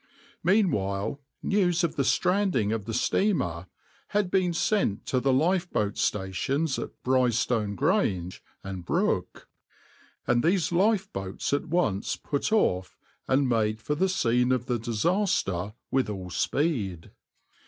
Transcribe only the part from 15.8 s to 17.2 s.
with all speed.